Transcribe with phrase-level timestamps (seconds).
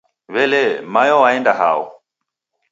[0.33, 1.81] Welee, mayo waenda hao?